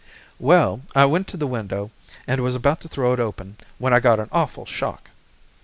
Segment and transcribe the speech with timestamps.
[0.39, 1.91] "Well, I went to the window
[2.25, 5.11] and was about to throw it open, when I got an awful shock.